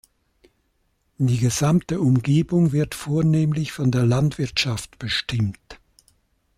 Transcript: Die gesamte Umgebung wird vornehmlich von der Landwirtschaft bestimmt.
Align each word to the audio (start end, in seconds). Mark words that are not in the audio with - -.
Die 1.19 1.37
gesamte 1.37 1.99
Umgebung 1.99 2.71
wird 2.71 2.95
vornehmlich 2.95 3.71
von 3.71 3.91
der 3.91 4.03
Landwirtschaft 4.03 4.97
bestimmt. 4.97 5.59